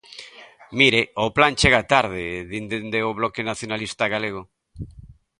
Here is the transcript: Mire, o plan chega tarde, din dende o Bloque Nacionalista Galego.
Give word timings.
Mire, 0.79 1.01
o 1.23 1.25
plan 1.37 1.53
chega 1.61 1.81
tarde, 1.93 2.23
din 2.51 2.63
dende 2.71 2.99
o 3.09 3.15
Bloque 3.19 3.47
Nacionalista 3.49 4.03
Galego. 4.13 4.41